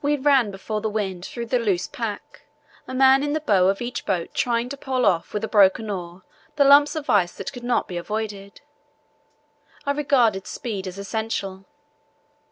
[0.03, 2.47] We ran before the wind through the loose pack,
[2.87, 5.91] a man in the bow of each boat trying to pole off with a broken
[5.91, 6.23] oar
[6.55, 8.61] the lumps of ice that could not be avoided.
[9.85, 11.65] I regarded speed as essential.